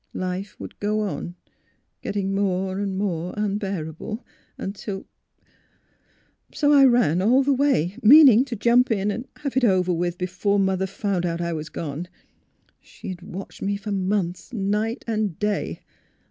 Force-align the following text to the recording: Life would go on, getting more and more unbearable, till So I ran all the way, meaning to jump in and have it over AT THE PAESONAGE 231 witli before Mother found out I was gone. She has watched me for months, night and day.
Life 0.15 0.59
would 0.59 0.79
go 0.79 1.01
on, 1.01 1.35
getting 2.01 2.33
more 2.33 2.79
and 2.79 2.97
more 2.97 3.35
unbearable, 3.37 4.25
till 4.73 5.05
So 6.51 6.73
I 6.73 6.85
ran 6.85 7.21
all 7.21 7.43
the 7.43 7.53
way, 7.53 7.95
meaning 8.01 8.43
to 8.45 8.55
jump 8.55 8.89
in 8.89 9.11
and 9.11 9.27
have 9.41 9.55
it 9.55 9.63
over 9.63 9.91
AT 9.91 10.17
THE 10.17 10.17
PAESONAGE 10.17 10.17
231 10.17 10.17
witli 10.17 10.17
before 10.17 10.59
Mother 10.59 10.87
found 10.87 11.25
out 11.27 11.39
I 11.39 11.53
was 11.53 11.69
gone. 11.69 12.07
She 12.79 13.09
has 13.09 13.17
watched 13.21 13.61
me 13.61 13.77
for 13.77 13.91
months, 13.91 14.51
night 14.51 15.05
and 15.05 15.37
day. 15.37 15.81